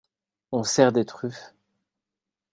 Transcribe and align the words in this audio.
On 0.51 0.63
sert 0.63 0.91
des 0.91 1.05
truffes… 1.05 1.53